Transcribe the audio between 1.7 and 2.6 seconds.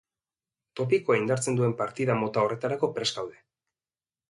partida mota